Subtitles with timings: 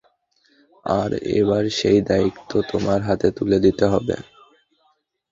[0.85, 4.15] আর এবার সেই দায়িত্ব তোমার হাতে তুলে দিতে হবে।